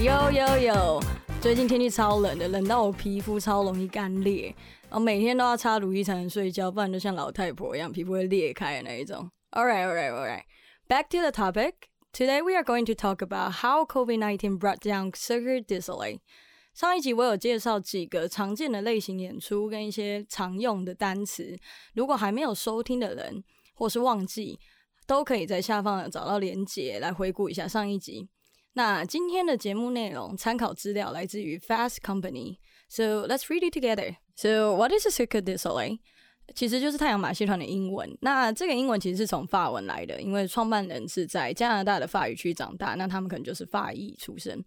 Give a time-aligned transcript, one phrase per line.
[0.00, 1.02] 有有有，
[1.40, 4.46] 最近天气超冷的，冷到我皮肤超容易干裂，
[4.88, 9.30] 然后每天都要擦乳液才能睡觉，不然就像老太婆一样，皮肤会裂开的那一种。
[9.50, 10.44] All right, all right, all right.
[10.88, 11.74] Back to the topic.
[12.12, 16.18] Today we are going to talk about how COVID-19 brought down Cirque du Soleil.
[16.72, 21.58] 上一集我有介绍几个常见的类型演出跟一些常用的单词，
[21.94, 24.58] 如果还没有收听的人或是忘记，
[25.06, 28.30] 都可以在下方找到连结来回顾一下上一集。
[28.73, 34.17] 那今天的节目内容参考资料来自于 Fast Company。So let's read it together.
[34.35, 35.99] So what is a Cirque du Soleil?
[36.55, 38.17] 其实就是太阳马戏团的英文。
[38.21, 44.63] 那这个英文其实是从法文来的，因为创办人是在加拿大的法语区长大，那他们可能就是法裔出身。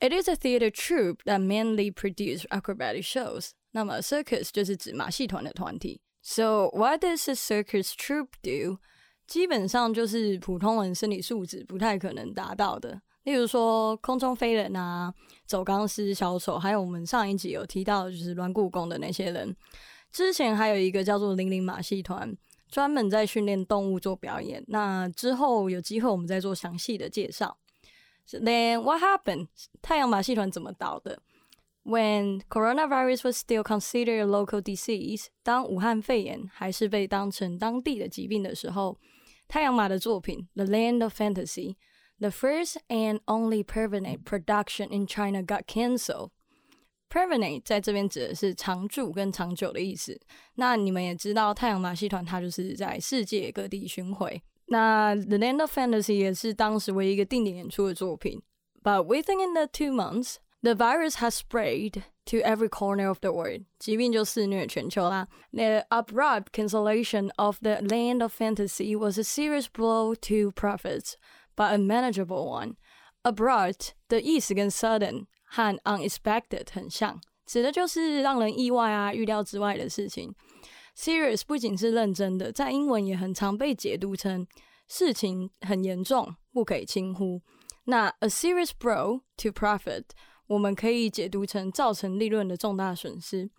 [0.00, 3.52] It is a theater troupe that mainly produce acrobatic shows。
[3.70, 6.00] 那么 circus 就是指马戏团的团体。
[6.22, 8.78] So what does a circus troupe do？
[9.26, 15.13] 基本上就是普通人身体素质不太可能达到的， 例如说空中飞人啊、
[15.45, 19.55] 走钢丝、小丑，还有我们上一集有提到就是软骨功的那些人。
[20.11, 22.35] 之前还有一个叫做零零马戏团，
[22.69, 24.63] 专门在训练动物做表演。
[24.67, 27.57] 那之后有机会我们再做详细的介绍。
[28.31, 29.47] Then what happened？
[29.81, 31.21] 太阳马戏团怎么倒的
[31.83, 38.97] ？When coronavirus was still considered a local disease，当武汉肺炎还是被当成当地的疾病的时候，
[39.47, 41.73] 太阳马的作品《The Land of Fantasy》
[42.20, 50.20] ，the first and only permanent production in China got cancelled。permanent 在这边指的是常驻跟长久的意思。
[50.56, 54.42] 那你们也知道，太阳马戏团它就是在世界各地巡回。
[54.66, 58.42] 那《The Land of Fantasy》也是当时唯一一个定点演出的作品。
[58.82, 63.64] But within the two months, the virus has spread to every corner of the world.
[63.78, 65.28] 疾病就肆虐全球啦。
[65.52, 71.12] The abrupt cancellation of The Land of Fantasy was a serious blow to profits,
[71.59, 72.75] But a manageable one.
[73.23, 80.33] Abrupt 的意思跟 sudden 和 unexpected 很像，指的就是让人意外啊、预料之外的事情。
[80.95, 84.47] Serious 不仅是认真的，在英文也很常被解读成
[84.87, 87.41] 事情很严重，不可以轻忽。
[87.83, 90.05] 那 a serious blow to profit
[90.47, 93.49] 我们可以解读成造成利润的重大损失。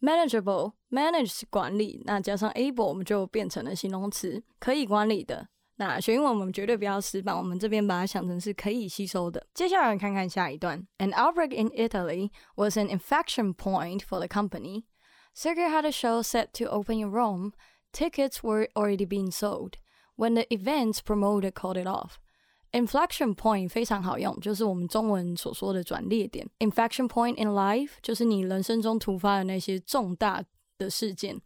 [0.00, 5.48] Manageable manage 是管理，那加上 able 我们就变成了形容词，可以管理的。
[5.77, 9.47] 那学英文我们绝对不要死板，我们这边把它想成是可以吸收的。
[9.53, 10.85] 接下来看看下一段。
[10.97, 14.83] An outbreak in Italy was an inflection point for the company.
[15.33, 17.53] Sergei had a show set to open in Rome.
[17.93, 19.75] Tickets were already being sold
[20.17, 22.17] when the event's promoter called it off.
[22.71, 26.47] Inflection point 非常好用，就是我们中文所说的转捩点。
[26.59, 30.43] Inflection point in life 就是你人生中突发的那些重大
[30.77, 31.39] 的事件。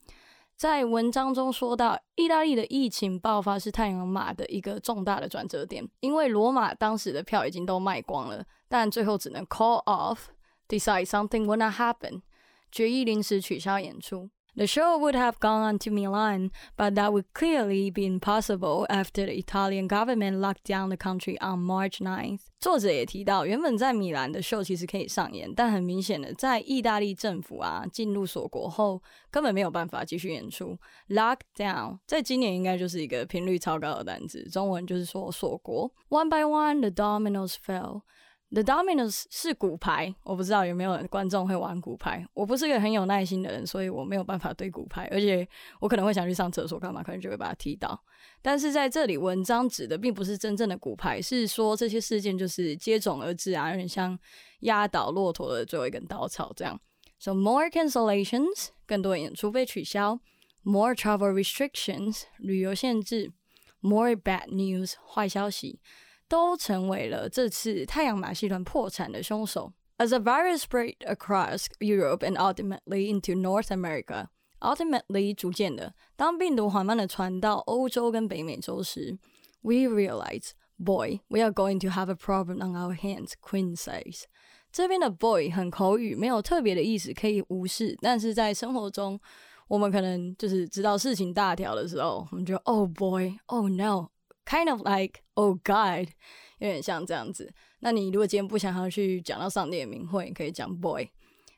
[0.58, 12.22] 在文章中说到，意大利的疫情爆发是太阳马的一个重大的转折点，因为罗马当时的票已经都卖光了，但最后只能 call off，decide something will not happen。
[12.72, 14.30] 决议临时取消演出。
[14.58, 19.38] The show would have gone on to Milan, but that would clearly be impossible after the
[19.38, 22.41] Italian government locked down the country on March 9th.
[22.58, 30.76] 作者也提到，原本在米兰的秀其实可以上演，但很明显的，在意大利政府啊进入锁国后，根本没有办法继续演出。
[31.08, 35.88] Lock down 在今年应该就是一个频率超高的单词，中文就是说锁国。
[36.08, 38.00] One by one, the dominoes fell.
[38.50, 42.26] The dominos 是骨牌，我不知道有没有观众会玩骨牌。
[42.32, 45.47] 我不是个很有耐心的人，所以我没有办法对骨牌，而且
[45.81, 48.03] 我可能会想去上厕所干嘛，可能就会把它踢倒。
[48.41, 54.19] 但是在这里，文章指的并不是真正的骨牌，是说这些事件就是接踵而至啊，有点像
[54.60, 56.81] 压倒骆驼的最后一根稻草这样。
[57.19, 60.20] So more cancellations，更多演出被取消
[60.64, 63.31] ；more travel restrictions，旅游限制
[63.82, 65.81] ；more bad news，坏消息。
[66.28, 69.74] 都成为了这次太阳马戏团破产的凶手。
[69.97, 74.28] As the virus spread across Europe and ultimately into North America,
[74.59, 79.18] ultimately 逐渐的，当病毒缓慢的传到欧洲跟北美洲时，
[79.62, 83.33] we realize, boy, we are going to have a problem on our hands.
[83.39, 84.24] Queen says.
[84.71, 87.95] 这边的 boy 很口语，没有特别的意思，可以无视。
[88.01, 89.19] 但是在生活中，
[89.68, 94.10] 我们可能就是知道事情大条的时候，我们就 oh boy, oh no,
[94.49, 96.09] kind of like oh God，
[96.59, 97.53] 有点像这样子。
[97.81, 101.06] 那你如果今天不想要去讲到上帝的名讳，你可以讲 boy。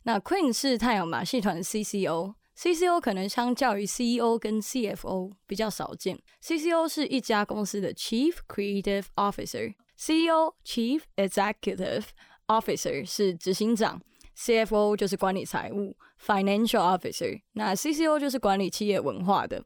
[0.02, 6.18] 那 Queen 是太阳马戏团的 CCO，CCO 可能相较于 CEO 跟 CFO 比较少见。
[6.42, 12.04] CCO 是一家公司的 Chief Creative Officer，CEO Chief Executive
[12.48, 14.02] Officer 是执行长
[14.36, 17.40] ，CFO 就是管理财务 Financial Officer。
[17.52, 19.62] 那 CCO 就是管理企业文化的。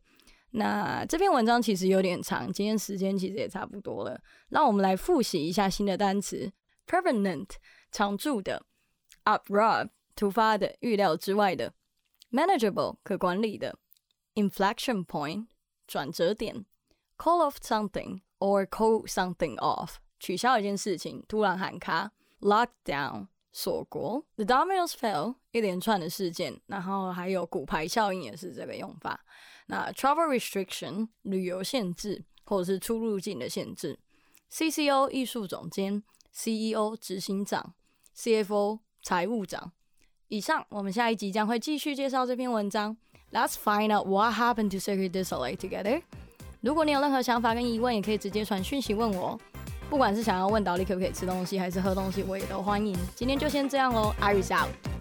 [0.57, 4.21] 那这篇文章其实有点长，今天时间其实也差不多了。
[4.51, 6.53] 让我们来复习一下新的单词。
[6.87, 7.49] Permanent
[7.91, 8.65] 常驻的
[9.25, 11.73] ；abrupt，突发的、预料之外的
[12.31, 13.77] ；manageable，可管理的
[14.35, 15.47] ；inflection point，
[15.89, 16.65] 转折点
[17.19, 29.25] ；call off something or call something off，取消一件事情，突然喊卡；lockdown，锁国；the dominoes fell，一连串的事件，然后还有骨牌效应也是这个用法。
[29.69, 34.01] 那 travel restriction，旅游限制或者是出入境的限制。
[34.51, 36.03] CCO 艺术总监
[36.33, 37.75] ，CEO 执行长
[38.17, 39.73] ，CFO 财务长。
[40.27, 42.97] 以上，我们下一集将会继续介绍这篇文章。
[43.31, 46.03] Let's find out what happened to Circuit d i s p l a y together。
[46.61, 49.39] 如果你有任何想法跟疑问，也可以直接传讯息问我。
[49.91, 52.97] 不管是想要问导里可不可以吃东西，还是喝东西，我也都欢迎。
[53.15, 54.94] 今天就先这样喽，Iris out。